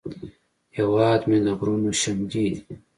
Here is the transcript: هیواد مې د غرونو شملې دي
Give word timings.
هیواد 0.77 1.21
مې 1.29 1.37
د 1.45 1.47
غرونو 1.57 1.91
شملې 2.01 2.45
دي 2.53 2.55